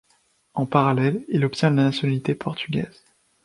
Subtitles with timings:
[0.55, 3.03] En parallèle, il obtient la nationalité portugaise.